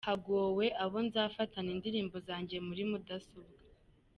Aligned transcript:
Hagowe 0.07 0.65
abo 0.83 0.97
nzafatana 1.07 1.69
indirimbo 1.75 2.15
zanjye 2.27 2.55
muri 2.67 2.83
mudasobwa 2.89 3.63